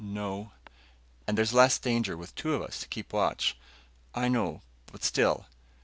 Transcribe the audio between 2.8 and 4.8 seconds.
keep watch." "I know,